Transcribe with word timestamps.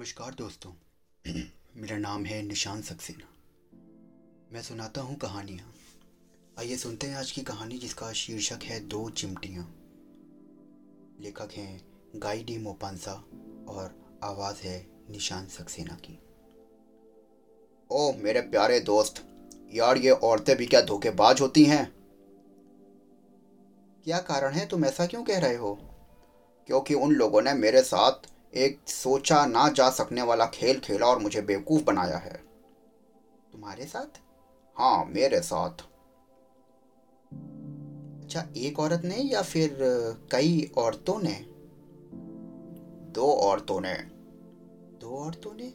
नमस्कार 0.00 0.34
दोस्तों। 0.34 0.72
मेरा 1.76 1.98
नाम 1.98 2.24
है 2.24 2.42
निशान 2.42 2.82
सक्सेना। 2.82 3.26
मैं 4.52 4.62
सुनाता 4.62 5.00
हूँ 5.00 5.16
कहानियाँ। 5.16 5.74
आइए 6.58 6.76
सुनते 6.76 7.06
हैं 7.06 7.16
आज 7.16 7.30
की 7.30 7.40
कहानी 7.40 7.78
जिसका 7.78 8.12
शीर्षक 8.12 8.58
है 8.62 8.80
दो 8.80 9.10
चिमटियाँ। 9.10 9.74
लेखक 11.20 11.48
हैं 11.52 11.84
गाई 12.16 12.44
डी 12.44 12.58
मोपांसा 12.58 13.12
और 13.68 14.18
आवाज़ 14.24 14.56
है 14.56 14.86
निशान 15.10 15.46
सक्सेना 15.46 15.94
की। 15.94 16.18
ओ 17.90 18.12
मेरे 18.12 18.40
प्यारे 18.40 18.80
दोस्त, 18.80 19.26
यार 19.72 19.96
ये 19.96 20.10
औरतें 20.10 20.56
भी 20.56 20.66
क्या 20.66 20.80
धोखेबाज 20.80 21.40
होती 21.40 21.64
हैं? 21.64 21.92
क्या 24.04 24.18
कारण 24.18 24.52
है 24.52 24.68
तुम 24.68 24.84
ऐसा 24.84 25.06
क्यों 25.06 25.24
कह 25.24 25.38
रहे 25.38 25.56
हो? 25.56 25.74
क्योंकि 26.66 26.94
उन 26.94 27.12
लोगों 27.12 27.42
ने 27.42 27.54
मेरे 27.54 27.82
साथ 27.82 28.39
एक 28.54 28.80
सोचा 28.88 29.46
ना 29.46 29.68
जा 29.68 29.90
सकने 29.90 30.22
वाला 30.22 30.46
खेल 30.46 30.80
खेला 30.80 31.06
और 31.06 31.18
मुझे 31.18 31.42
बेवकूफ़ 31.42 31.84
बनाया 31.84 32.16
है। 32.16 32.34
तुम्हारे 33.52 33.84
साथ? 33.84 34.20
हाँ 34.78 35.04
मेरे 35.04 35.40
साथ। 35.40 35.70
अच्छा 38.24 38.46
एक 38.56 38.78
औरत 38.78 39.02
ने 39.04 39.16
या 39.16 39.42
फिर 39.42 39.78
कई 40.32 40.72
औरतों 40.78 41.20
ने? 41.22 41.46
दो 43.12 43.32
औरतों 43.32 43.80
ने। 43.80 43.94
दो 45.00 45.16
औरतों 45.16 45.54
ने? 45.54 45.74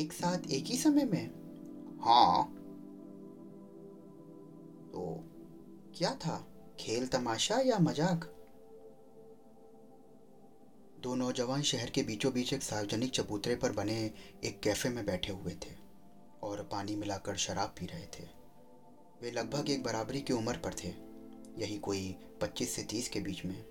एक 0.00 0.12
साथ 0.12 0.50
एक 0.50 0.64
ही 0.66 0.76
समय 0.76 1.04
में? 1.04 1.30
हाँ। 2.00 2.54
तो 4.92 5.24
क्या 5.98 6.14
था? 6.14 6.46
खेल 6.80 7.06
तमाशा 7.06 7.60
या 7.60 7.78
मज़ाक? 7.78 8.37
दो 11.08 11.14
नौजवान 11.14 11.62
शहर 11.62 11.90
के 11.90 12.02
बीचों 12.02 12.32
बीच 12.32 12.52
एक 12.52 12.62
सार्वजनिक 12.62 13.10
चबूतरे 13.10 13.56
पर 13.56 13.72
बने 13.72 14.10
एक 14.44 14.60
कैफ़े 14.60 14.90
में 14.90 15.06
बैठे 15.06 15.32
हुए 15.32 15.52
थे 15.52 15.70
और 16.42 16.68
पानी 16.72 16.96
मिलाकर 16.96 17.36
शराब 17.36 17.68
पी 17.68 17.86
रहे 17.86 18.06
थे। 18.06 18.24
वे 19.22 19.30
लगभग 19.30 19.70
एक 19.70 19.82
बराबरी 19.82 20.20
की 20.20 20.32
उम्र 20.32 20.56
पर 20.56 20.74
थे। 20.74 20.88
यही 21.58 21.78
कोई 21.78 22.16
25 22.40 22.74
से 22.76 22.82
30 22.82 23.08
के 23.08 23.20
बीच 23.20 23.44
में। 23.44 23.64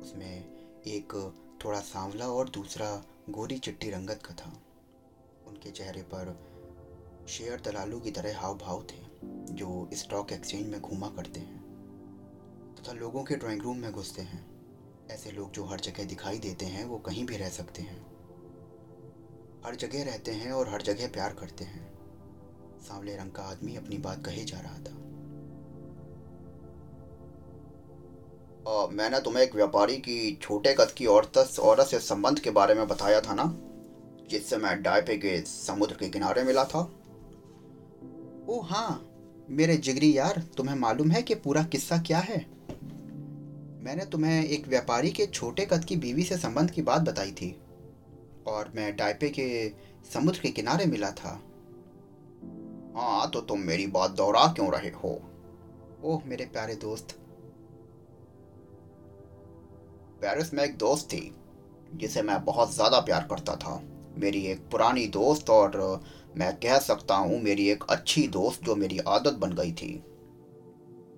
उसमें 0.00 0.44
एक 0.86 1.32
थोड़ा 1.64 1.80
सांवला 1.80 2.28
और 2.28 2.48
दूसरा 2.48 3.04
गोरी 3.30 3.58
चिट्टी 3.58 3.90
रंगत 3.90 4.22
का 4.24 4.34
था। 4.34 4.62
उनके 5.46 5.70
चेहरे 5.70 6.02
पर 6.02 6.36
शेयर 7.28 7.60
दलालू 7.60 8.00
की 8.00 8.10
तरह 8.10 8.40
हाव 8.40 8.58
भाव 8.58 8.86
थे, 8.90 9.02
जो 9.54 9.90
स्टॉक 9.92 10.32
एक्सचेंज 10.32 10.66
में 10.66 10.80
घूमा 10.80 11.08
करते 11.08 11.40
हैं 11.40 11.60
तथा 12.74 12.92
लोगों 12.92 13.24
के 13.24 13.36
ड्राइंग 13.36 13.62
रूम 13.62 13.76
में 13.76 13.92
घुसते 13.92 14.22
हैं। 14.22 14.49
ऐसे 15.10 15.30
लोग 15.30 15.52
जो 15.52 15.64
हर 15.64 15.80
जगह 15.80 16.04
दिखाई 16.04 16.38
देते 16.38 16.66
हैं 16.66 16.84
वो 16.84 16.98
कहीं 16.98 17.24
भी 17.26 17.36
रह 17.36 17.48
सकते 17.48 17.82
हैं। 17.82 18.00
हर 19.66 19.76
जगह 19.76 20.04
रहते 20.04 20.30
हैं 20.30 20.52
और 20.52 20.68
हर 20.68 20.82
जगह 20.82 21.08
प्यार 21.08 21.32
करते 21.32 21.64
हैं। 21.64 21.88
सांवले 22.80 23.16
रंग 23.16 23.32
का 23.32 23.42
आदमी 23.42 23.76
अपनी 23.76 23.98
बात 23.98 24.24
कहे 24.24 24.44
जा 24.44 24.60
रहा 24.60 24.78
था। 24.78 24.96
आ, 28.68 28.86
मैंने 28.86 29.20
तुम्हें 29.20 29.42
एक 29.42 29.54
व्यापारी 29.54 29.96
की 29.96 30.38
छोटे 30.42 30.74
कद 30.74 30.90
की 30.90 31.06
औरत 31.06 31.38
औरत 31.60 31.86
से 31.86 31.98
संबंध 31.98 32.38
के 32.38 32.50
बारे 32.50 32.74
में 32.74 32.86
बताया 32.88 33.20
था 33.20 33.34
ना 33.34 33.44
जिससे 34.30 34.56
मैं 34.56 34.82
डायपे 34.82 35.16
के 35.16 35.40
समुद्र 35.40 35.94
के 35.94 36.08
किनारे 36.08 36.42
मिला 36.42 36.64
था। 36.64 36.80
ओ 38.48 38.60
हाँ 38.60 39.06
मेरे 39.50 39.76
जिगरी 39.76 40.18
यार 40.18 40.42
तुम्हें 40.56 40.76
मालूम 40.76 41.10
है 41.10 41.22
कि 41.22 41.34
पूरा 41.34 41.62
किस्सा 41.62 41.98
क्या 41.98 42.18
है? 42.18 42.59
मैंने 43.80 44.04
तुम्हें 44.04 44.44
एक 44.44 44.66
व्यापारी 44.68 45.10
के 45.10 45.26
छोटे 45.26 45.64
कद 45.66 45.84
की 45.84 45.96
बीवी 45.96 46.22
से 46.22 46.36
संबंध 46.36 46.70
की 46.70 46.82
बात 46.82 47.02
बताई 47.02 47.30
थी, 47.32 47.50
और 48.46 48.72
मैं 48.74 48.94
टाइपे 48.96 49.28
के 49.30 49.46
समुद्र 50.12 50.40
के 50.40 50.48
किनारे 50.50 50.86
मिला 50.86 51.10
था। 51.12 51.30
हाँ 52.96 53.30
तो 53.30 53.40
तुम 53.40 53.60
मेरी 53.60 53.86
बात 53.88 54.10
दोहरा 54.10 54.46
क्यों 54.52 54.70
रहे 54.72 54.90
हो? 54.94 55.20
ओह, 56.02 56.22
मेरे 56.26 56.44
प्यारे 56.46 56.74
दोस्त। 56.76 57.16
पेरिस 60.22 60.52
में 60.54 60.62
एक 60.64 60.76
दोस्त 60.76 61.06
थी, 61.06 61.32
जिसे 61.94 62.22
मैं 62.22 62.44
बहुत 62.44 62.74
ज़्यादा 62.74 63.00
प्यार 63.00 63.26
करता 63.30 63.56
था। 63.56 63.80
मेरी 64.18 64.44
एक 64.46 64.68
पुरानी 64.70 65.06
दोस्त, 65.08 65.50
और 65.50 66.02
मैं 66.36 66.54
कह 66.56 66.78
सकता 66.80 67.14
हूँ 67.16 67.40
मेरी 67.42 67.68
एक 67.68 67.84
अच्छी 67.90 68.26
दोस्त 68.28 68.64
जो 68.64 68.76
मेरी 68.76 68.98
आदत 69.08 69.38
बन 69.38 69.52
गई 69.52 69.72
थी। 69.72 69.92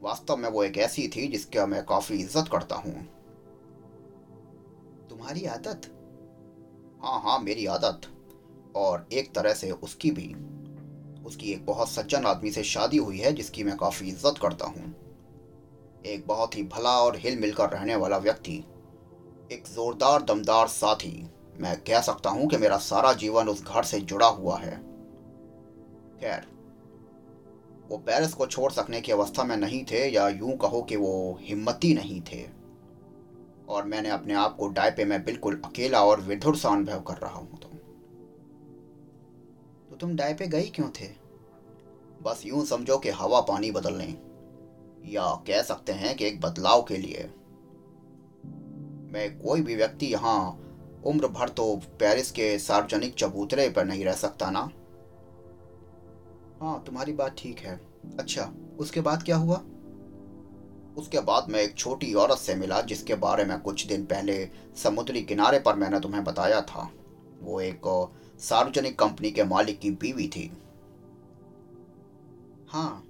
वास्तव 0.03 0.37
में 0.37 0.49
वो 0.49 0.65
एक 0.65 0.79
ऐसी 0.79 1.09
थी 1.09 1.27
जिसका 1.29 1.67
मैं 1.67 1.85
काफ़ी 1.85 2.17
इज़्ज़त 2.17 2.49
करता 2.53 2.77
हूँ। 2.77 2.95
तुम्हारी 5.11 5.45
आदत? 5.45 5.83
हाँ 7.03 7.21
हाँ 7.21 7.39
मेरी 7.39 7.67
आदत। 7.67 8.01
और 8.77 9.07
एक 9.13 9.35
तरह 9.35 9.55
से 9.55 9.71
उसकी 9.71 10.11
भी। 10.11 10.27
उसकी 11.27 11.53
एक 11.53 11.67
बहुत 11.67 11.91
सज्जन 11.91 12.25
आदमी 12.25 12.51
से 12.51 12.63
शादी 12.63 12.97
हुई 12.97 13.19
है 13.19 13.33
जिसकी 13.33 13.65
मैं 13.65 13.77
काफ़ी 13.77 14.09
इज़्ज़त 14.09 14.39
करता 14.43 14.67
हूँ। 14.67 14.95
एक 16.07 16.27
बहुत 16.27 16.57
ही 16.57 16.63
भला 16.63 16.99
और 17.01 17.17
हिल 17.17 17.39
मिलकर 17.41 17.69
रहने 17.69 17.97
वाला 17.97 18.17
व्यक्ति। 18.19 18.65
एक 19.53 19.65
जोरदार, 19.67 20.23
दमदार 20.23 20.69
साथी। 20.69 21.31
मैं 21.57 21.77
कह 21.81 22.01
सकता 22.01 22.31
हूँ 22.31 22.49
कि 22.49 22.57
मेरा 22.57 22.77
सारा 22.79 23.13
जीवन 23.13 23.49
उस 23.49 23.65
घर 23.65 23.83
से 23.83 24.01
जुड़ा 24.01 24.27
हुआ 24.27 24.59
है। 24.59 24.77
खैर 26.21 26.47
वो 27.93 27.99
पेरिस 27.99 28.35
को 28.35 28.47
छोड़ 28.47 28.71
सकने 28.73 29.01
की 29.01 29.13
अवस्था 29.13 29.45
में 29.45 29.57
नहीं 29.57 29.85
थे 29.85 30.07
या 30.09 30.29
यूँ 30.29 30.57
कहो 30.57 30.83
कि 30.83 30.97
वो 30.97 31.39
हिम्मती 31.43 31.93
नहीं 31.95 32.21
थे। 32.23 32.45
और 33.69 33.85
मैंने 33.85 34.11
अपने 34.11 34.35
आप 34.35 34.57
को 34.57 34.69
डायपे 34.69 35.05
में 35.05 35.25
बिल्कुल 35.25 35.61
अकेला 35.65 36.01
और 36.05 36.21
विधुर 36.21 36.57
सा 36.57 36.69
अनुभव 36.69 37.01
कर 37.01 37.15
रहा 37.15 37.39
हूँ 37.39 37.59
तो 37.59 37.69
तो 39.91 39.97
तुम 39.97 40.17
डायपे 40.17 40.47
गई 40.47 40.71
क्यों 40.71 40.89
थे? 40.91 41.09
बस 42.23 42.43
यूँ 42.47 42.65
समझो 42.67 42.99
कि 42.99 43.11
हवा 43.11 43.41
पानी 43.41 43.71
बदलने। 43.71 44.05
या 45.13 45.25
कह 45.47 45.63
सकते 45.63 45.93
हैं 45.93 46.17
कि 46.17 46.25
एक 46.25 46.41
बदलाव 46.41 46.83
के 46.83 46.97
लिए। 46.97 47.31
मैं 49.13 49.31
कोई 49.39 49.61
भी 49.61 49.77
व्यक्ति 49.77 50.07
यहाँ 50.07 50.41
उम्र 51.07 51.29
भर 51.29 51.49
तो 51.49 51.75
पेरिस 52.01 52.31
के 52.31 52.59
सार्वजनिक 52.59 53.15
चबूतरे 53.15 53.69
पर 53.69 53.85
नहीं 53.85 54.05
रह 54.05 54.13
सकता 54.13 54.51
ना। 54.51 54.71
हाँ 56.63 56.83
तुम्हारी 56.87 57.13
बात 57.13 57.35
ठीक 57.39 57.59
है। 57.59 57.81
अच्छा 58.19 58.43
उसके 58.79 59.01
बाद 59.01 59.23
क्या 59.23 59.37
हुआ? 59.37 59.57
उसके 60.97 61.21
बाद 61.21 61.49
मैं 61.51 61.61
एक 61.61 61.75
छोटी 61.75 62.13
औरत 62.15 62.39
से 62.39 62.55
मिला, 62.55 62.81
जिसके 62.81 63.15
बारे 63.15 63.45
में 63.45 63.59
कुछ 63.61 63.87
दिन 63.87 64.05
पहले 64.05 64.49
समुद्री 64.77 65.23
किनारे 65.23 65.59
पर 65.59 65.77
मैंने 65.77 66.01
तुम्हें 66.01 66.23
बताया 66.25 66.61
था। 66.61 66.89
वो 67.43 67.61
एक 67.61 67.81
सार्वजनिक 68.41 68.99
कंपनी 68.99 69.31
के 69.31 69.45
मालिक 69.45 69.81
की 69.81 69.91
बीवी 69.91 70.29
थी। 70.29 70.51
हाँ 72.69 73.05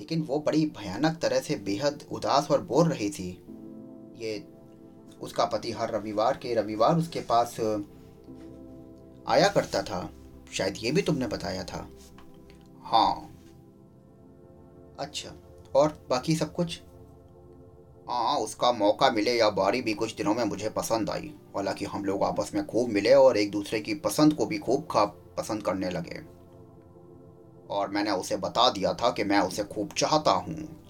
लेकिन 0.00 0.22
वो 0.22 0.38
बड़ी 0.38 0.64
भयानक 0.78 1.18
तरह 1.22 1.40
से 1.40 1.54
बेहद 1.56 2.04
उदास 2.12 2.50
और 2.50 2.62
बोल 2.62 2.88
रही 2.88 3.10
थी। 3.10 3.28
ये, 4.18 4.44
उसका 5.20 5.44
पति 5.44 5.72
हर 5.72 5.90
रविवार 5.90 6.36
के 6.36 6.54
रविवार 6.54 6.98
उसके 6.98 7.20
पास 7.20 7.56
आया 9.28 9.48
करता 9.48 9.82
था। 9.82 10.08
शायद 10.52 10.74
ये 10.78 10.90
भी 10.92 11.02
तुमने 11.02 11.26
बताया 11.26 11.64
था। 11.64 11.86
हाँ। 12.86 13.32
अच्छा 14.98 15.30
और 15.74 16.06
बाकी 16.10 16.36
सब 16.36 16.52
कुछ? 16.52 16.80
हाँ 18.08 18.36
उसका 18.36 18.72
मौका 18.72 19.10
मिले 19.10 19.38
या 19.38 19.50
बारी 19.50 19.82
भी 19.82 19.94
कुछ 19.94 20.14
दिनों 20.14 20.34
में 20.34 20.44
मुझे 20.44 20.70
पसंद 20.70 21.10
आई। 21.10 21.34
हालाँकि 21.56 21.84
हम 21.84 22.04
लोग 22.04 22.22
आपस 22.22 22.50
में 22.54 22.66
खूब 22.66 22.88
मिले 22.88 23.14
और 23.14 23.36
एक 23.36 23.50
दूसरे 23.50 23.80
की 23.80 23.94
पसंद 23.94 24.34
को 24.34 24.46
भी 24.46 24.58
खूब 24.58 24.88
खा 24.90 25.04
पसंद 25.04 25.62
करने 25.62 25.90
लगे। 25.90 26.20
और 27.70 27.88
मैंने 27.88 28.10
उसे 28.10 28.36
बता 28.36 28.70
दिया 28.70 28.94
था 28.94 29.10
कि 29.10 29.24
मैं 29.24 29.40
उसे 29.40 29.64
खूब 29.64 29.92
चाहता 29.92 30.30
हूँ। 30.30 30.82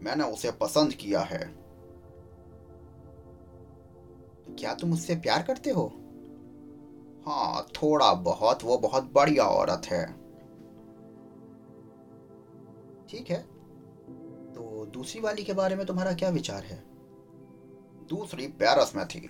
मैंने 0.00 0.24
उसे 0.24 0.50
पसंद 0.50 0.92
किया 0.92 1.20
है। 1.20 1.66
क्या 4.58 4.74
तुम 4.74 4.92
उससे 4.92 5.14
प्यार 5.14 5.42
करते 5.42 5.70
हो? 5.70 5.92
हाँ 7.28 7.66
थोड़ा 7.82 8.14
बहुत, 8.14 8.64
वो 8.64 8.78
बहुत 8.78 9.12
बढ़िया 9.12 9.44
औरत 9.44 9.82
है। 9.86 10.06
ठीक 13.08 13.30
है। 13.30 13.38
तो 14.54 14.86
दूसरी 14.86 15.20
वाली 15.20 15.44
के 15.44 15.52
बारे 15.52 15.76
में 15.76 15.86
तुम्हारा 15.86 16.12
क्या 16.12 16.28
विचार 16.28 16.62
है? 16.62 16.84
दूसरी 18.08 18.46
पेरिस 18.46 18.96
में 18.96 19.08
थी। 19.08 19.20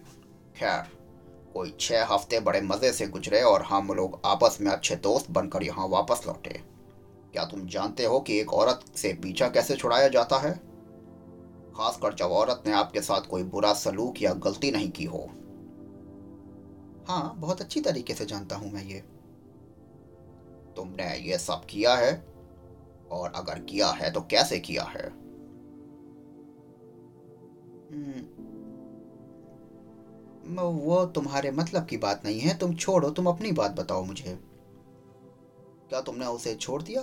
खैर, 0.56 0.82
कोई 1.54 1.76
छह 1.80 2.04
हफ़्ते 2.04 2.40
बड़े 2.40 2.60
मज़े 2.60 2.92
से 2.92 3.06
गुजरे 3.06 3.42
और 3.42 3.62
हम 3.62 3.92
लोग 3.92 4.20
आपस 4.24 4.58
में 4.60 4.70
अच्छे 4.72 4.96
दोस्त 4.96 5.30
बनकर 5.30 5.62
यहाँ 5.62 5.88
वापस 5.88 6.22
लौटे। 6.26 6.62
क्या 7.32 7.44
तुम 7.44 7.66
जानते 7.66 8.04
हो 8.04 8.20
कि 8.20 8.38
एक 8.38 8.52
औरत 8.52 8.84
से 8.96 9.12
पीछा 9.12 9.48
कैसे 9.48 9.76
छुड़ाया 9.76 10.08
जाता 10.08 10.36
है? 10.36 10.52
खासकर 11.76 12.14
जब 12.14 12.26
औरत 12.26 12.62
ने 12.66 12.72
आपके 12.72 13.00
साथ 13.00 13.20
कोई 13.20 13.42
बुरा 13.42 13.72
सलूक 13.72 14.22
या 14.22 14.32
गलती 14.32 14.70
नहीं 14.70 14.90
की 14.90 15.04
हो। 15.04 15.30
हाँ 17.08 17.34
बहुत 17.36 17.60
अच्छी 17.60 17.80
तरीके 17.80 18.14
से 18.14 18.26
जानता 18.26 18.56
हूँ 18.56 18.72
मैं 18.72 18.84
ये। 18.84 19.00
तुमने 20.76 21.16
ये 21.18 21.38
सब 21.38 21.64
किया 21.64 21.94
है? 21.94 22.24
और 23.10 23.32
अगर 23.36 23.58
किया 23.58 23.88
है 23.88 24.12
तो 24.12 24.20
कैसे 24.20 24.58
किया 24.58 24.82
है? 24.82 25.08
हम्म, 27.92 28.46
वो 30.58 31.06
तुम्हारे 31.06 31.50
मतलब 31.50 31.86
की 31.86 31.96
बात 31.96 32.22
नहीं 32.24 32.40
है। 32.40 32.58
तुम 32.58 32.74
छोड़ो 32.74 33.10
तुम 33.10 33.26
अपनी 33.26 33.52
बात 33.52 33.70
बताओ 33.70 34.04
मुझे। 34.04 34.38
क्या 35.88 36.00
तुमने 36.00 36.26
उसे 36.26 36.54
छोड़ 36.54 36.82
दिया? 36.82 37.00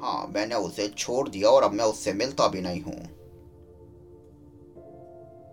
हाँ 0.00 0.26
मैंने 0.26 0.54
उसे 0.54 0.88
छोड़ 0.88 1.28
दिया 1.28 1.48
और 1.48 1.62
अब 1.62 1.72
मैं 1.72 1.84
उससे 1.84 2.12
मिलता 2.12 2.48
भी 2.48 2.60
नहीं 2.60 2.82
हूँ। 2.82 2.96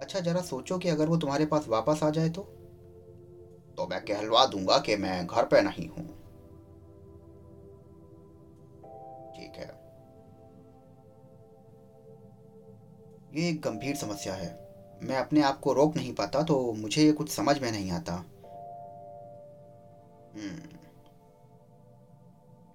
अच्छा 0.01 0.19
जरा 0.19 0.41
सोचो 0.41 0.77
कि 0.77 0.89
अगर 0.89 1.07
वो 1.07 1.17
तुम्हारे 1.17 1.45
पास 1.45 1.67
वापस 1.67 1.99
आ 2.03 2.09
जाए 2.09 2.29
तो? 2.29 2.60
तो 3.77 3.87
मैं 3.87 4.01
कहलवा 4.05 4.45
दूँगा 4.45 4.77
कि 4.77 4.95
मैं 4.95 5.27
घर 5.27 5.45
पे 5.45 5.61
नहीं 5.61 5.87
हूँ। 5.89 6.07
ठीक 9.35 9.53
है। 9.55 9.81
ये 13.35 13.49
एक 13.49 13.61
गंभीर 13.61 13.95
समस्या 13.95 14.33
है। 14.33 14.71
मैं 15.03 15.15
अपने 15.15 15.41
आप 15.41 15.59
को 15.59 15.73
रोक 15.73 15.95
नहीं 15.95 16.13
पाता 16.13 16.43
तो 16.43 16.73
मुझे 16.73 17.03
ये 17.03 17.11
कुछ 17.11 17.29
समझ 17.29 17.59
में 17.59 17.71
नहीं 17.71 17.91
आता। 17.91 18.13
हम्म। 20.35 20.77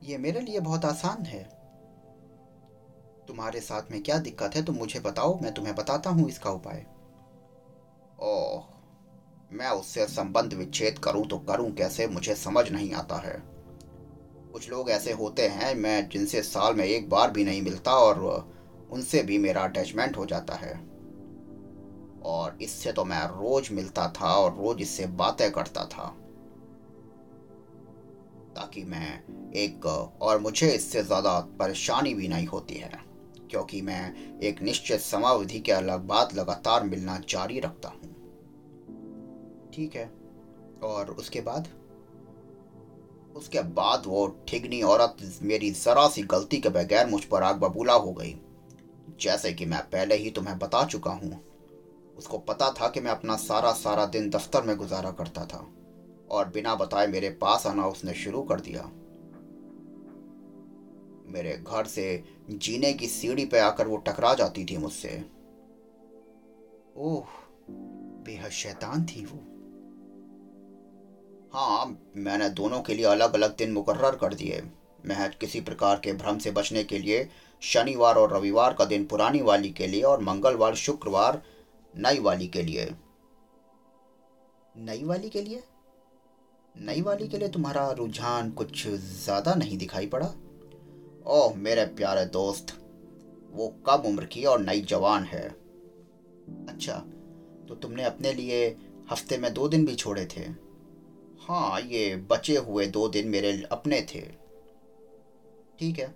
ये 0.03 0.19
मेरे 0.19 0.41
लिए 0.41 0.61
बहुत 0.61 0.85
आसान 0.85 1.25
है। 1.25 1.57
तुम्हारे 3.29 3.61
साथ 3.61 3.83
में 3.91 4.03
क्या 4.03 4.19
दिक्कत 4.19 4.57
है, 4.57 4.65
तुम 4.65 4.77
मुझे 4.77 5.01
बताओ, 5.01 5.39
मैं 5.41 5.55
तुम्हें 5.55 5.75
बताता 5.75 6.11
हूँ 6.11 6.29
इसका 6.29 6.51
उपाय। 6.51 6.87
मैं 9.57 9.71
उससे 9.71 10.07
संबंध 10.07 10.55
विच्छेद 10.55 10.99
करूँ 10.99 11.27
तो 11.27 11.39
करूँ 11.41 11.71
कैसे, 11.75 12.07
मुझे 12.07 12.35
समझ 12.37 12.71
नहीं 12.73 12.93
आता 12.95 13.17
है। 13.19 13.37
कुछ 14.53 14.69
लोग 14.71 14.91
ऐसे 14.91 15.13
होते 15.13 15.47
हैं, 15.49 15.75
मैं 15.75 16.09
जिनसे 16.09 16.43
साल 16.45 16.75
में 16.75 16.85
एक 16.85 17.09
बार 17.11 17.31
भी 17.31 17.45
नहीं 17.45 17.63
मिलता 17.63 17.93
और 17.93 18.21
उनसे 18.93 19.23
भी 19.23 19.39
मेरा 19.39 19.63
अटैचमेंट 19.63 20.17
हो 20.17 20.27
जाता 20.27 20.55
है। 20.55 20.75
और 22.27 22.59
इससे 22.63 22.93
तो 22.93 23.05
मैं 23.05 23.23
रोज 23.29 23.69
मिलता 23.73 24.09
था 24.17 24.33
और 24.35 24.55
रोज 24.55 24.81
इससे 24.83 25.07
बातें 25.17 25.51
करता 25.53 25.85
था। 25.87 26.07
ताकि 28.57 28.85
मैं 28.85 29.53
एक, 29.55 29.87
और 29.87 30.39
मुझे 30.39 30.71
इससे 30.71 31.03
ज़्यादा 31.03 31.39
परेशानी 31.59 32.15
भी 32.15 32.29
नहीं 32.29 32.47
होती 32.47 32.75
है, 32.75 32.91
क्योंकि 33.51 33.81
मैं 33.83 34.39
एक 34.41 34.63
निश्चित 34.63 35.01
समावधि 35.01 35.61
के 35.61 35.73
अलग 35.73 36.07
बात 36.07 36.35
लगातार 36.35 36.85
मिलना 36.85 37.19
जारी 37.29 37.61
रखता 37.61 37.89
हूँ। 37.89 38.06
ठीक 39.77 39.97
है। 39.97 40.13
और 40.83 41.11
उसके 41.11 41.41
बाद? 41.41 41.69
उसके 43.37 43.63
बाद 43.63 44.03
वो 44.07 44.45
ठिगनी 44.49 44.83
औरत 44.83 45.17
मेरी 45.43 45.71
जरा 45.71 46.09
सी 46.09 46.23
गलती 46.23 46.59
के 46.59 46.69
बगैर 46.69 47.07
मुझ 47.07 47.25
पर 47.25 47.43
आग 47.43 47.57
बबूला 47.57 47.93
हो 47.93 48.13
गई। 48.13 48.41
जैसे 49.21 49.53
कि 49.53 49.67
मैं 49.67 49.81
पहले 49.81 50.15
ही 50.15 50.31
तुम्हें 50.31 50.59
बता 50.59 50.85
चुका 50.85 51.11
हूँ। 51.11 51.45
उसको 52.17 52.39
पता 52.39 52.71
था 52.71 52.89
कि 52.89 53.01
मैं 53.01 53.11
अपना 53.11 53.37
सारा 53.37 53.73
सारा 53.73 54.07
दिन 54.07 54.31
दफ्तर 54.31 54.63
में 54.63 54.77
गुजारा 54.77 55.11
करता 55.11 55.47
था। 55.47 55.69
और 56.31 56.49
बिना 56.49 56.75
बताए 56.75 57.07
मेरे 57.07 57.31
पास 57.31 57.67
आना 57.67 57.87
उसने 57.87 58.15
शुरू 58.15 58.43
कर 58.43 58.61
दिया। 58.61 58.83
मेरे 61.33 61.65
घर 61.69 61.87
से 61.87 62.25
जीने 62.51 62.93
की 62.93 63.07
सीढ़ी 63.07 63.47
पे 63.47 63.59
आकर 63.59 63.89
वो 63.89 63.97
टकरा 63.97 64.35
जाती 64.35 64.65
थी 64.65 64.77
मुझसे। 64.77 65.25
ओह, 66.97 67.27
बेहद 68.25 68.51
शैतान 68.51 69.05
थी 69.05 69.25
वो। 69.25 69.56
हाँ 71.53 71.87
मैंने 72.17 72.49
दोनों 72.51 72.81
के 72.81 72.95
लिए 72.95 73.05
अलग 73.07 73.35
अलग 73.35 73.57
दिन 73.57 73.73
मुकर्र 73.73 74.17
कर 74.17 74.35
दिए। 74.35 74.63
महज 75.07 75.35
किसी 75.35 75.61
प्रकार 75.61 76.01
के 76.05 76.13
भ्रम 76.13 76.39
से 76.39 76.51
बचने 76.51 76.83
के 76.85 76.99
लिए, 76.99 77.29
शनिवार 77.63 78.17
और 78.17 78.33
रविवार 78.33 78.75
का 78.75 78.85
दिन 78.85 79.05
पुरानी 79.05 79.41
वाली 79.43 79.71
के 79.71 79.87
लिए 79.87 80.03
और 80.03 80.23
मंगलवार, 80.23 80.75
शुक्रवार, 80.75 81.41
नई 81.95 82.19
वाली 82.19 82.47
के 82.47 82.63
लिए। 82.63 82.91
नई 84.79 85.05
वाली 85.05 85.31
के 85.31 85.43
लिए? 85.43 85.63
नई 86.75 87.01
वाली 87.03 87.29
के 87.29 87.39
लिए 87.39 87.49
तुम्हारा 87.49 87.91
रुझान 87.91 88.51
कुछ 88.51 88.87
ज़्यादा 88.87 89.55
नहीं 89.55 89.79
दिखाई 89.79 90.07
पड़ा? 90.07 90.27
ओह, 91.27 91.55
मेरे 91.57 91.85
प्यारे 91.87 92.25
दोस्त, 92.27 92.73
वो 93.51 93.69
कम 93.87 94.09
उम्र 94.09 94.25
की 94.25 94.45
और 94.45 94.61
नई 94.61 94.81
जवान 94.81 95.25
है। 95.25 95.47
अच्छा 96.69 97.03
तो 97.69 97.75
तुमने 97.75 98.05
अपने 98.05 98.33
लिए 98.33 98.67
हफ़्ते 99.11 99.39
में 99.39 99.53
दो 99.55 99.69
दिन 99.69 99.87
भी 99.87 99.95
छोड़े 99.95 100.25
थे। 100.27 100.45
हाँ 101.49 101.81
ये 101.81 102.17
बचे 102.17 102.57
हुए 102.57 102.87
दो 102.87 103.09
दिन 103.09 103.29
मेरे 103.29 103.65
अपने 103.73 104.01
थे। 104.01 104.21
ठीक 105.79 105.99
है। 105.99 106.09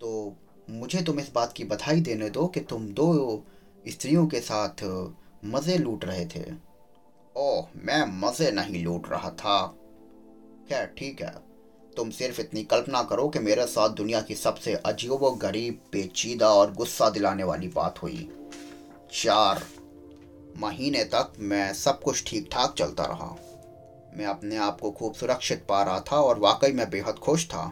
तो 0.00 0.36
मुझे 0.70 1.02
तुम 1.02 1.20
इस 1.20 1.32
बात 1.32 1.52
की 1.52 1.64
बधाई 1.64 2.00
देने 2.00 2.30
दो 2.30 2.46
कि 2.46 2.60
तुम 2.60 2.86
दो 2.88 3.44
स्त्रियों 3.88 4.26
के 4.26 4.40
साथ 4.40 4.84
मज़े 5.44 5.78
लूट 5.78 6.04
रहे 6.04 6.26
थे। 6.26 6.44
ओह, 7.36 7.66
मैं 7.76 8.20
मज़े 8.20 8.50
नहीं 8.50 8.84
लूट 8.84 9.08
रहा 9.08 9.30
था। 9.30 9.66
खैर, 10.68 10.86
ठीक 10.86 11.22
है। 11.22 11.34
तुम 11.96 12.10
सिर्फ़ 12.10 12.40
इतनी 12.40 12.62
कल्पना 12.62 13.02
करो 13.02 13.28
कि 13.28 13.38
मेरे 13.38 13.66
साथ 13.66 13.88
दुनिया 13.88 14.20
की 14.20 14.34
सबसे 14.34 14.74
अजीब 14.74 15.12
व 15.12 15.30
गरीब, 15.36 15.80
पेचीदा 15.92 16.48
और 16.48 16.72
गुस्सा 16.72 17.10
दिलाने 17.10 17.44
वाली 17.44 17.68
बात 17.68 18.02
हुई। 18.02 18.28
चार 19.12 19.62
महीने 20.58 21.04
तक 21.04 21.32
मैं 21.38 21.72
सब 21.74 22.02
कुछ 22.02 22.24
ठीक 22.26 22.48
ठाक 22.52 22.74
चलता 22.78 23.04
रहा। 23.04 23.36
मैं 24.16 24.26
अपने 24.26 24.56
आप 24.56 24.80
को 24.80 24.90
खूब 24.90 25.14
सुरक्षित 25.14 25.66
पा 25.68 25.82
रहा 25.82 26.00
था 26.00 26.20
और 26.20 26.38
वाकई 26.38 26.72
में 26.72 26.90
बेहद 26.90 27.14
खुश 27.14 27.46
था। 27.46 27.66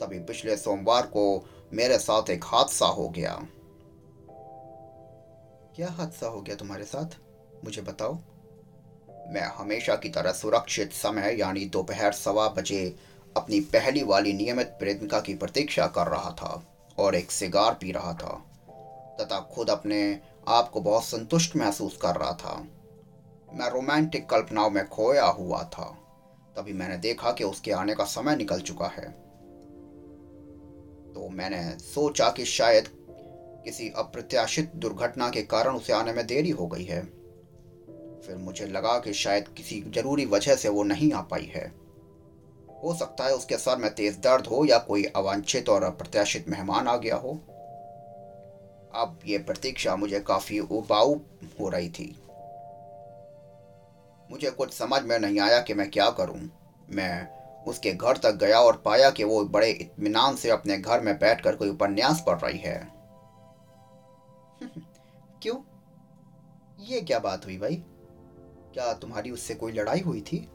तभी 0.00 0.18
पिछले 0.18 0.56
सोमवार 0.56 1.06
को 1.06 1.44
मेरे 1.72 1.98
साथ 1.98 2.30
एक 2.30 2.44
हादसा 2.44 2.86
हो 2.86 3.08
गया। 3.08 3.34
क्या 5.76 5.88
हादसा 5.88 6.26
हो 6.26 6.40
गया 6.40 6.56
तुम्हारे 6.56 6.84
साथ? 6.84 7.16
मुझे 7.64 7.82
बताओ। 7.82 8.14
मैं 9.28 9.46
हमेशा 9.56 9.96
की 9.96 10.08
तरह 10.08 10.32
सुरक्षित 10.32 10.92
समय, 10.92 11.36
यानी 11.40 11.64
दोपहर 11.64 12.12
सवा 12.12 12.48
बजे, 12.48 12.96
अपनी 13.36 13.60
पहली 13.60 14.02
वाली 14.02 14.32
नियमित 14.32 14.66
प्रेमिका 14.66 15.20
की 15.20 15.34
प्रतीक्षा 15.34 15.86
कर 15.86 16.06
रहा 16.06 16.30
था 16.30 16.62
और 16.98 17.14
एक 17.14 17.30
सिगार 17.30 17.74
पी 17.74 17.92
रहा 17.92 18.12
था, 18.12 18.44
तथा 19.20 19.40
खुद 19.54 19.70
अपने 19.70 20.20
आप 20.48 20.70
को 20.70 20.80
बहुत 20.80 21.04
संतुष्ट 21.04 21.56
महसूस 21.56 21.96
कर 21.96 22.16
रहा 22.16 22.32
था। 22.32 22.64
मैं 23.54 23.70
रोमांटिक 23.70 24.28
कल्पनाओं 24.28 24.70
में 24.70 24.88
खोया 24.88 25.24
हुआ 25.24 25.62
था। 25.62 25.98
तभी 26.56 26.72
मैंने 26.72 26.96
देखा 26.96 27.32
कि 27.32 27.44
उसके 27.44 27.72
आने 27.72 27.94
का 27.94 28.04
समय 28.04 28.36
निकल 28.36 28.60
चुका 28.60 28.86
है। 28.86 29.10
तो 31.12 31.28
मैंने 31.28 31.78
सोचा 31.78 32.30
कि 32.30 32.44
शायद 32.44 32.88
किसी 33.64 33.88
अप्रत्याशित 33.88 34.72
दुर्घटना 34.74 35.30
के 35.30 35.42
कारण 35.42 35.76
उसे 35.76 35.92
आने 35.92 36.12
में 36.12 36.26
देरी 36.26 36.50
हो 36.50 36.66
गई 36.66 36.84
है। 36.84 37.00
फिर 38.26 38.36
मुझे 38.36 38.66
लगा 38.66 38.98
कि 38.98 39.12
शायद 39.12 39.48
किसी 39.48 39.80
ज़रूरी 39.94 40.26
वजह 40.26 40.54
से 40.54 40.68
वो 40.68 40.82
नहीं 40.82 41.12
आ 41.12 41.20
पाई 41.20 41.52
है। 41.54 41.66
हो 42.84 42.94
सकता 42.94 43.24
है 43.24 43.34
उसके 43.34 43.56
सर 43.56 43.76
में 43.76 43.94
तेज 43.94 44.18
दर्द 44.18 44.46
हो 44.46 44.64
या 44.64 44.78
कोई 44.78 45.04
अवांछित 45.04 45.68
और 45.68 45.82
अप्रत्याशित 45.82 46.48
मेहमान 46.48 46.88
आ 46.88 46.96
गया 46.96 47.16
हो। 47.16 47.30
अब 48.94 49.18
ये 49.26 49.38
प्रतीक्षा 49.38 49.96
मुझे 49.96 50.20
काफ़ी 50.20 50.58
उबाऊ 50.58 51.14
हो 51.60 51.68
रही 51.68 51.88
थी। 51.88 52.16
मुझे 54.30 54.50
कुछ 54.50 54.72
समझ 54.72 55.02
में 55.02 55.18
नहीं 55.18 55.40
आया 55.40 55.60
कि 55.60 55.74
मैं 55.74 55.90
क्या 55.90 56.10
करूँ। 56.10 56.50
मैं 56.90 57.36
उसके 57.64 57.92
घर 57.92 58.16
तक 58.16 58.34
गया 58.34 58.60
और 58.60 58.82
पाया 58.84 59.10
कि 59.10 59.24
वो 59.24 59.44
बड़े 59.44 59.70
इत्मीनान 59.70 60.36
से 60.36 60.50
अपने 60.50 60.78
घर 60.78 61.00
में 61.00 61.18
बैठकर 61.18 61.56
कोई 61.56 61.68
उपन्यास 61.68 62.24
पढ़ 62.26 62.40
रही 62.40 62.58
है। 62.58 62.92
क्यों? 65.42 65.56
ये 66.80 67.00
क्या 67.00 67.18
बात 67.18 67.44
हुई 67.44 67.58
भाई? 67.58 67.82
क्या 68.74 68.94
तुम्हारी 68.94 69.30
उससे 69.30 69.54
कोई 69.54 69.72
लड़ाई 69.72 70.00
हुई 70.00 70.20
थी? 70.20 70.48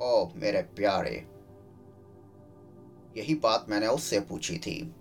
ओ, 0.00 0.28
मेरे 0.34 0.62
प्यारे। 0.62 1.26
यही 3.16 3.34
बात 3.34 3.66
मैंने 3.68 3.86
उससे 3.86 4.20
पूछी 4.20 4.58
थी, 4.58 4.94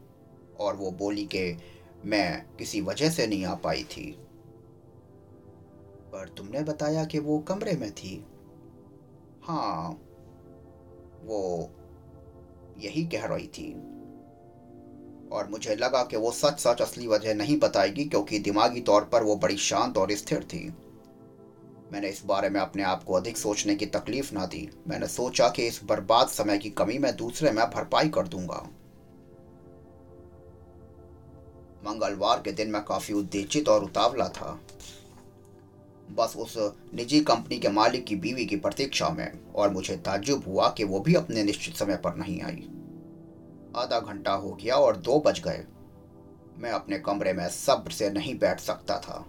और 0.59 0.75
वो 0.75 0.91
बोली 0.91 1.25
कि 1.25 1.57
मैं 2.05 2.45
किसी 2.55 2.81
वजह 2.81 3.09
से 3.09 3.27
नहीं 3.27 3.45
आ 3.45 3.55
पाई 3.55 3.83
थी। 3.83 4.19
पर 6.15 6.27
तुमने 6.27 6.63
बताया 6.63 7.05
कि 7.05 7.19
वो 7.19 7.39
कमरे 7.39 7.73
में 7.73 7.91
थी। 7.91 8.25
हाँ 9.43 9.89
वो 11.23 11.69
यही 12.77 13.05
कह 13.05 13.25
रही 13.25 13.47
थी। 13.47 13.73
और 15.29 15.47
मुझे 15.49 15.75
लगा 15.75 16.03
कि 16.03 16.17
वो 16.17 16.31
सच 16.31 16.59
सच 16.59 16.81
असली 16.81 17.07
वजह 17.07 17.33
नहीं 17.33 17.59
बताएगी 17.59 18.05
क्योंकि 18.05 18.39
दिमागी 18.39 18.81
तौर 18.81 19.03
पर 19.03 19.23
वो 19.23 19.35
बड़ी 19.35 19.57
शांत 19.57 19.97
और 19.97 20.11
स्थिर 20.11 20.43
थी। 20.43 20.73
मैंने 21.91 22.09
इस 22.09 22.25
बारे 22.25 22.49
में 22.49 22.61
अपने 22.61 22.83
आप 22.83 23.03
को 23.03 23.13
अधिक 23.13 23.37
सोचने 23.37 23.75
की 23.75 23.85
तकलीफ़ 23.85 24.33
ना 24.33 24.45
दी। 24.45 24.69
मैंने 24.87 25.07
सोचा 25.07 25.49
कि 25.49 25.67
इस 25.67 25.81
बर्बाद 25.83 26.27
समय 26.27 26.57
की 26.57 26.69
कमी 26.69 26.97
मैं 26.97 27.15
दूसरे 27.15 27.51
में 27.51 27.65
भरपाई 27.65 28.09
कर 28.09 28.27
दूँगा। 28.27 28.69
मंगलवार 31.87 32.41
के 32.41 32.51
दिन 32.51 32.71
मैं 32.71 32.83
काफ़ी 32.83 33.13
उद्देचित 33.13 33.69
और 33.69 33.83
उतावला 33.83 34.29
था। 34.29 34.59
बस 36.11 36.33
उस 36.37 36.57
निजी 36.93 37.19
कंपनी 37.19 37.57
के 37.59 37.69
मालिक 37.69 38.05
की 38.05 38.15
बीवी 38.15 38.45
की 38.45 38.55
प्रतीक्षा 38.55 39.09
में, 39.09 39.53
और 39.53 39.69
मुझे 39.69 39.95
ताज्जुब 39.97 40.43
हुआ 40.47 40.69
कि 40.69 40.83
वो 40.83 40.99
भी 40.99 41.15
अपने 41.15 41.43
निश्चित 41.43 41.75
समय 41.75 41.95
पर 41.95 42.15
नहीं 42.15 42.41
आई। 42.41 42.67
आधा 43.75 43.99
घंटा 43.99 44.33
हो 44.33 44.51
गया 44.53 44.75
और 44.75 44.97
दो 44.97 45.19
बज 45.19 45.39
गए। 45.39 45.65
मैं 46.57 46.71
अपने 46.71 46.99
कमरे 46.99 47.33
में 47.33 47.47
सब्र 47.49 47.91
से 47.91 48.09
नहीं 48.09 48.37
बैठ 48.39 48.59
सकता 48.59 48.99
था, 48.99 49.25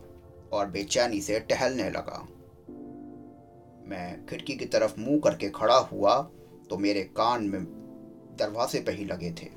और 0.52 0.70
बेचैनी 0.70 1.20
से 1.20 1.40
टहलने 1.40 1.90
लगा। 1.90 2.26
मैं 3.88 4.26
खिड़की 4.26 4.54
की 4.54 4.64
तरफ़ 4.64 5.00
मुँह 5.00 5.20
करके 5.24 5.48
खड़ा 5.48 5.76
हुआ 5.76 6.16
तो 6.70 6.76
मेरे 6.78 7.02
कान 7.16 7.44
में 7.44 7.64
दरवाजे 8.38 8.80
पे 8.80 8.92
ही 8.92 9.04
लगे 9.04 9.30
थे। 9.32 9.48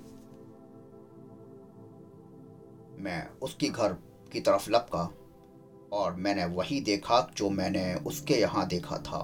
मैं 2.99 3.29
उसकी 3.41 3.69
घर 3.69 3.93
की 4.31 4.39
तरफ़ 4.39 4.69
लपका। 4.71 5.03
और 5.93 6.15
मैंने 6.15 6.45
वही 6.45 6.79
देखा 6.81 7.19
जो 7.37 7.49
मैंने 7.49 7.93
उसके 7.95 8.33
यहाँ 8.33 8.67
देखा 8.67 8.97
था। 8.97 9.21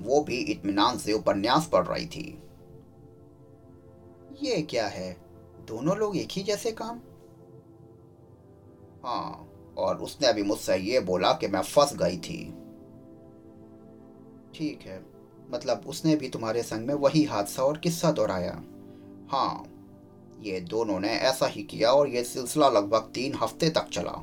वो 0.00 0.20
भी 0.20 0.36
इत्मीनान 0.36 0.98
से 0.98 1.12
उपन्यास 1.12 1.68
पढ़ 1.72 1.86
रही 1.86 2.06
थी। 2.06 2.38
ये 4.42 4.62
क्या 4.62 4.86
है? 4.86 5.12
दोनों 5.68 5.96
लोग 5.96 6.16
एक 6.16 6.28
ही 6.30 6.42
जैसे 6.42 6.72
काम? 6.72 7.00
हाँ 9.04 9.46
और 9.78 9.98
उसने 9.98 10.28
अभी 10.28 10.42
मुझसे 10.42 10.76
ये 10.76 11.00
बोला 11.00 11.32
कि 11.32 11.48
मैं 11.48 11.62
फंस 11.62 11.94
गई 11.96 12.16
थी। 12.18 12.42
ठीक 14.54 14.82
है 14.82 15.04
मतलब 15.50 15.82
उसने 15.86 16.16
भी 16.16 16.28
तुम्हारे 16.28 16.62
संग 16.62 16.86
में 16.86 16.94
वही 16.94 17.24
हादसा 17.24 17.62
और 17.62 17.78
किस्सा 17.78 18.10
दोहराया। 18.12 18.52
हाँ 19.30 19.64
ये 20.40 20.60
दोनों 20.60 20.98
ने 21.00 21.08
ऐसा 21.08 21.46
ही 21.46 21.62
किया 21.62 21.92
और 21.92 22.08
ये 22.08 22.24
सिलसिला 22.24 22.68
लगभग 22.68 23.10
तीन 23.14 23.34
हफ़्ते 23.34 23.70
तक 23.70 23.88
चला। 23.88 24.22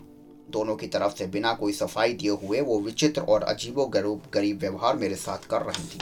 दोनों 0.50 0.76
की 0.76 0.88
तरफ़ 0.88 1.16
से 1.16 1.26
बिना 1.28 1.54
कोई 1.54 1.74
सफ़ाई 1.74 2.14
दिए 2.14 2.32
हुए 2.44 2.62
वो 2.62 2.80
विचित्र 2.80 3.22
और 3.22 3.44
अजीबो 3.44 3.86
गरीब 3.86 4.22
गरीब 4.34 4.60
व्यवहार 4.60 4.96
मेरे 4.96 5.16
साथ 5.16 5.48
कर 5.50 5.62
रही 5.62 5.88
थी। 5.88 6.00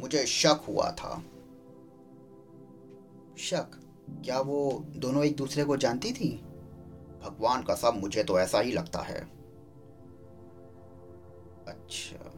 मुझे 0.00 0.24
शक 0.26 0.64
हुआ 0.68 0.90
था। 0.90 1.22
शक? 3.38 3.80
क्या 4.24 4.40
वो 4.40 4.84
दोनों 4.96 5.24
एक 5.24 5.36
दूसरे 5.36 5.64
को 5.64 5.76
जानती 5.76 6.12
थी? 6.12 6.30
भगवान 7.22 7.62
का 7.62 7.74
सब 7.74 7.94
मुझे 7.96 8.22
तो 8.24 8.38
ऐसा 8.38 8.60
ही 8.60 8.72
लगता 8.72 9.00
है। 9.00 9.20
अच्छा। 11.68 12.32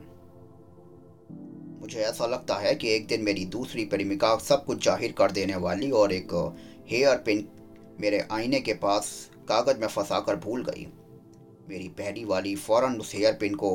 मुझे 1.81 2.01
ऐसा 2.01 2.27
लगता 2.27 2.55
है 2.55 2.75
कि 2.75 2.89
एक 2.91 3.07
दिन 3.07 3.23
मेरी 3.23 3.45
दूसरी 3.47 3.85
प्रेमिका 3.85 4.35
सब 4.39 4.65
कुछ 4.65 4.85
ज़ाहिर 4.85 5.13
कर 5.13 5.31
देने 5.31 5.57
वाली 5.57 5.91
और 5.91 6.13
एक 6.13 6.33
हेयर 6.89 7.17
पिन 7.17 7.47
मेरे 8.01 8.27
आईने 8.33 8.61
के 8.61 8.75
पास 8.75 9.11
कागज़ 9.49 9.79
में 9.79 9.87
फंसा 9.89 10.21
कर 10.21 10.37
भूल 10.37 10.65
गई। 10.65 10.87
मेरी 11.69 11.89
पहली 11.99 12.25
वाली 12.25 12.55
फ़ौरन 12.57 13.01
उस 13.01 13.15
हेयर 13.15 13.33
पिन 13.35 13.55
को 13.55 13.71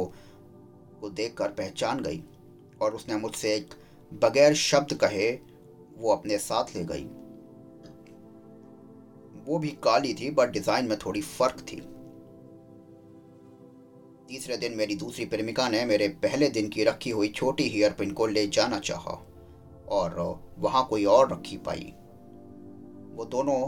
को 1.02 1.10
देखकर 1.12 1.50
पहचान 1.54 2.00
गई 2.02 2.24
और 2.82 2.96
उसने 2.96 3.16
मुझसे 3.18 3.54
एक 3.56 3.74
बगैर 4.12 4.54
शब्द 4.56 4.94
कहे, 4.94 5.32
वो 5.98 6.12
अपने 6.12 6.38
साथ 6.40 6.76
ले 6.76 6.84
गई। 6.84 7.04
वो 9.46 9.58
भी 9.60 9.70
काली 9.84 10.14
थी 10.14 10.30
बट 10.32 10.52
डिज़ाइन 10.52 10.86
में 10.86 10.98
थोड़ी 10.98 11.22
फ़र्क 11.22 11.60
थी। 11.62 11.82
तीसरे 14.28 14.58
दिन 14.58 14.76
मेरी 14.78 14.96
दूसरी 14.96 15.26
प्रेमिका 15.26 15.68
ने 15.70 15.84
मेरे 15.86 16.08
पहले 16.24 16.50
दिन 16.50 16.70
की 16.70 16.84
रखी 16.84 17.10
हुई 17.10 17.28
छोटी 17.30 17.68
हेयर 17.70 17.94
पिन 17.94 18.12
को 18.12 18.28
ले 18.28 18.46
जाना 18.48 18.80
चाहा 18.80 19.20
और 19.92 20.16
वहाँ 20.60 20.86
कोई 20.88 21.06
और 21.06 21.32
रखी 21.32 21.58
पाई। 21.58 21.94
वो 23.16 23.26
दोनों 23.26 23.60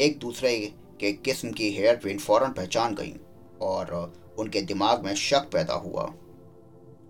एक 0.00 0.18
दूसरे 0.18 0.54
के 1.00 1.12
किस्म 1.12 1.50
की 1.50 1.70
हेयर 1.70 1.96
पिन 1.96 2.18
फ़ौरन 2.18 2.52
पहचान 2.52 2.94
गई 2.94 3.14
और 3.60 3.92
उनके 4.38 4.60
दिमाग 4.62 5.04
में 5.04 5.14
शक 5.14 5.48
पैदा 5.52 5.74
हुआ। 5.74 6.12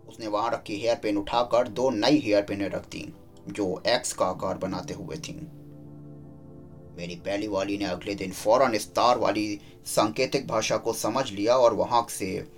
उसने 0.08 0.26
वहाँ 0.26 0.50
रखी 0.50 0.76
हेयर 0.76 0.96
पिन 0.96 1.16
उठाकर 1.16 1.68
दो 1.68 1.90
नई 1.90 2.18
हेयर 2.18 2.42
पिनें 2.42 2.68
रख 2.68 2.88
दी, 2.88 3.12
जो 3.48 3.82
एक्स 3.86 4.12
का 4.12 4.26
आकार 4.26 4.58
बनाते 4.58 4.94
हुए 4.94 5.16
थीं। 5.16 5.40
मेरी 6.96 7.14
पहली 7.16 7.48
वाली 7.48 7.78
ने 7.78 7.84
अगले 7.84 8.14
दिन 8.14 8.32
फ़ौरन 8.32 8.74
इस 8.74 8.88
तार 8.90 9.18
वाली 9.18 9.60
सांकेतिक 9.86 10.46
भाषा 10.46 10.76
को 10.76 10.92
समझ 10.92 11.30
लिया 11.32 11.56
और 11.56 11.74
वहाँ 11.74 12.06
से, 12.10 12.48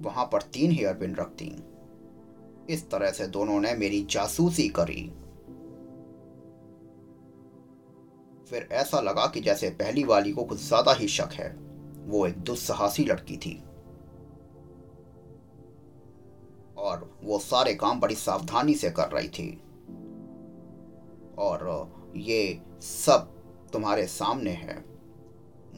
वहाँ 0.00 0.28
पर 0.32 0.42
तीन 0.42 0.72
हेयर 0.72 0.94
पिन 0.94 1.14
रख 1.14 1.28
दी। 1.28 1.54
इस 2.74 2.90
तरह 2.90 3.10
से 3.10 3.26
दोनों 3.26 3.60
ने 3.60 3.74
मेरी 3.74 4.06
जासूसी 4.10 4.68
करी। 4.68 5.10
फिर 8.46 8.68
ऐसा 8.72 9.00
लगा 9.00 9.26
कि 9.26 9.40
जैसे 9.40 9.70
पहली 9.70 10.04
वाली 10.04 10.32
को 10.32 10.44
कुछ 10.44 10.58
ज़्यादा 10.58 10.92
ही 10.92 11.08
शक 11.08 11.32
है। 11.32 11.48
वो 12.06 12.26
एक 12.26 12.38
दुस्साहसी 12.38 13.04
लड़की 13.04 13.36
थी। 13.36 13.54
और 16.78 17.10
वो 17.24 17.38
सारे 17.38 17.74
काम 17.74 18.00
बड़ी 18.00 18.14
सावधानी 18.14 18.74
से 18.74 18.90
कर 18.90 19.08
रही 19.08 19.28
थी। 19.28 19.50
और 21.38 21.92
ये 22.16 22.60
सब 22.82 23.32
तुम्हारे 23.72 24.06
सामने 24.06 24.50
है। 24.50 24.84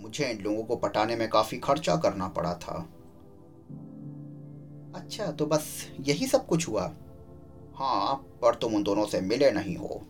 मुझे 0.03 0.31
इन 0.31 0.39
लोगों 0.39 0.65
को 0.65 0.77
पटाने 0.77 1.17
में 1.17 1.29
काफ़ी 1.29 1.59
खर्चा 1.59 1.97
करना 1.97 2.29
पड़ा 2.29 2.55
था। 2.55 2.75
अच्छा 4.95 5.31
तो 5.33 5.47
बस 5.47 5.87
यही 6.01 6.27
सब 6.27 6.47
कुछ 6.47 6.69
हुआ। 6.69 6.83
हाँ 7.75 8.15
पर 8.43 8.55
तुम 8.55 8.75
उन 8.75 8.83
दोनों 8.83 9.07
से 9.07 9.21
मिले 9.21 9.51
नहीं 9.51 9.77
हो। 9.77 10.03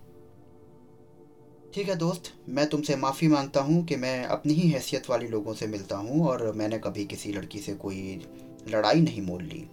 ठीक 1.78 1.88
है 1.88 1.96
दोस्त, 1.96 2.22
मैं 2.48 2.68
तुमसे 2.68 2.96
माफ़ी 2.96 3.28
माँगता 3.28 3.60
हूँ 3.60 3.84
कि 3.84 3.96
मैं 3.96 4.24
अपनी 4.24 4.52
ही 4.52 4.68
हैसियत 4.68 5.10
वाली 5.10 5.28
लोगों 5.28 5.54
से 5.54 5.66
मिलता 5.66 5.96
हूँ 5.96 6.28
और 6.28 6.52
मैंने 6.52 6.78
कभी 6.78 7.04
किसी 7.04 7.32
लड़की 7.32 7.58
से 7.58 7.74
कोई 7.74 8.22
लड़ाई 8.68 9.00
नहीं 9.00 9.22
मोल 9.22 9.42
ली। 9.42 9.68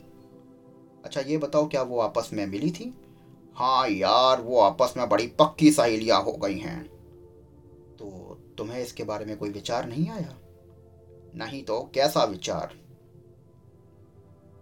अच्छा 1.05 1.21
ये 1.21 1.37
बताओ, 1.37 1.67
क्या 1.67 1.81
वो 1.81 1.99
आपस 1.99 2.29
में 2.33 2.45
मिली 2.45 2.71
थी? 2.71 2.93
हाँ 3.55 3.89
यार, 3.89 4.41
वो 4.41 4.59
आपस 4.59 4.93
में 4.97 5.09
बड़ी 5.09 5.27
पक्की 5.27 5.71
सहेलियाँ 5.71 6.21
हो 6.23 6.31
गई 6.31 6.57
हैं। 6.57 6.83
तो 7.95 8.37
तुम्हें 8.57 8.81
इसके 8.81 9.03
बारे 9.03 9.25
में 9.25 9.37
कोई 9.37 9.49
विचार 9.49 9.85
नहीं 9.85 10.09
आया? 10.09 10.37
नहीं 11.35 11.63
तो 11.63 11.91
कैसा 11.95 12.23
विचार? 12.23 12.75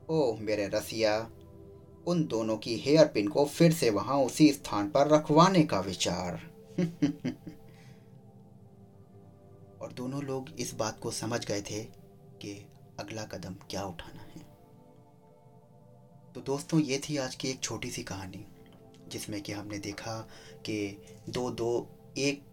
ओह, 0.09 0.39
मेरे 0.39 0.67
रसिया, 0.67 1.29
उन 2.07 2.25
दोनों 2.25 2.57
की 2.57 2.77
हेयर 2.77 3.05
पिन 3.05 3.27
को 3.27 3.45
फिर 3.45 3.71
से 3.71 3.89
वहाँ 3.89 4.17
उसी 4.17 4.51
स्थान 4.53 4.89
पर 4.89 5.07
रखवाने 5.07 5.63
का 5.63 5.79
विचार। 5.79 6.52
और 9.81 9.93
दोनों 9.93 10.23
लोग 10.23 10.49
इस 10.49 10.73
बात 10.73 10.99
को 10.99 11.11
समझ 11.11 11.45
गए 11.45 11.61
थे 11.61 11.83
कि 12.41 12.67
अगला 12.99 13.23
कदम 13.23 13.53
क्या 13.53 13.83
उठाना 13.83 14.21
है। 14.21 14.39
तो 16.33 16.41
दोस्तों, 16.41 16.79
ये 16.79 17.01
थी 17.09 17.17
आज 17.17 17.35
की 17.35 17.47
एक 17.47 17.59
छोटी 17.59 17.91
सी 17.91 18.03
कहानी, 18.03 18.47
जिसमें 19.07 19.41
कि 19.41 19.51
हमने 19.51 19.77
देखा 19.77 20.29
कि 20.55 21.01
दो 21.29 21.51
दो, 21.51 21.89
एक 22.17 22.43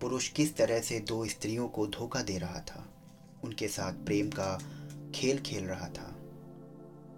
पुरुष 0.00 0.28
किस 0.28 0.56
तरह 0.56 0.80
से 0.80 1.00
दो 1.00 1.26
स्त्रियों 1.26 1.68
को 1.68 1.86
धोखा 1.86 2.22
दे 2.22 2.38
रहा 2.38 2.60
था। 2.60 2.94
उनके 3.44 3.68
साथ 3.68 3.92
प्रेम 3.92 4.30
का 4.30 4.58
खेल 5.14 5.40
खेल 5.40 5.64
रहा 5.64 5.88
था। 5.88 6.12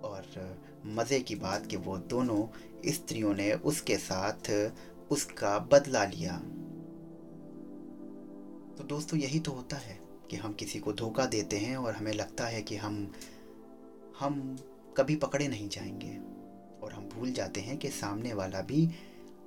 और 0.04 0.58
मज़े 0.86 1.20
की 1.20 1.34
बात 1.34 1.66
कि 1.66 1.76
वो 1.76 1.98
दोनों 1.98 2.46
स्त्रियों 2.92 3.34
ने 3.34 3.52
उसके 3.52 3.98
साथ 3.98 4.72
उसका 5.10 5.58
बदला 5.58 6.04
लिया। 6.04 6.36
तो 8.78 8.84
दोस्तों, 8.84 9.18
यही 9.18 9.40
तो 9.40 9.52
होता 9.52 9.76
है 9.76 9.98
कि 10.30 10.36
हम 10.36 10.52
किसी 10.52 10.78
को 10.78 10.92
धोखा 10.92 11.26
देते 11.26 11.56
हैं 11.56 11.76
और 11.76 11.94
हमें 11.94 12.12
लगता 12.12 12.46
है 12.46 12.62
कि 12.62 12.76
हम 12.76 13.12
हम 14.20 14.58
कभी 14.96 15.16
पकड़े 15.16 15.48
नहीं 15.48 15.68
जाएँगे 15.68 16.16
और 16.82 16.92
हम 16.92 17.08
भूल 17.08 17.32
जाते 17.32 17.60
हैं 17.60 17.78
कि 17.78 17.88
सामने 17.88 18.32
वाला 18.34 18.60
भी 18.60 18.90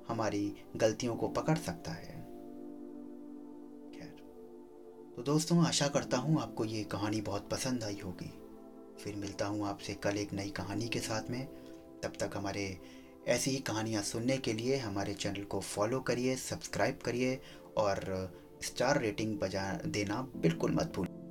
हमारी 0.08 0.56
गलतियों 0.76 1.16
को 1.16 1.28
पकड़ 1.28 1.58
सकता 1.58 1.92
है। 1.92 2.20
खैर 3.92 4.16
तो 5.16 5.22
दोस्तों, 5.22 5.66
आशा 5.66 5.88
करता 5.88 6.16
हूँ 6.16 6.40
आपको 6.40 6.64
ये 6.64 6.84
कहानी 6.84 7.20
बहुत 7.20 7.48
पसंद 7.50 7.84
आई 7.84 8.00
होगी। 8.04 8.32
फिर 9.04 9.16
मिलता 9.16 9.46
हूँ 9.46 9.66
आपसे 9.66 9.94
कल 9.94 10.16
एक 10.16 10.32
नई 10.32 10.50
कहानी 10.50 10.88
के 10.88 10.98
साथ 10.98 11.30
में। 11.30 11.46
तब 12.02 12.12
तक 12.20 12.30
हमारे 12.34 12.80
ऐसी 13.28 13.50
ही 13.50 13.58
कहानियाँ 13.58 14.02
सुनने 14.02 14.36
के 14.38 14.52
लिए 14.52 14.76
हमारे 14.76 15.14
चैनल 15.14 15.42
को 15.44 15.60
फॉलो 15.60 16.00
करिए, 16.00 16.36
सब्सक्राइब 16.36 16.98
करिए 17.04 17.40
और 17.76 18.32
स्टार 18.62 19.00
रेटिंग 19.00 19.38
बजा 19.38 19.80
देना 19.86 20.22
बिल्कुल 20.36 20.72
मत 20.72 20.92
भूलिए। 20.96 21.21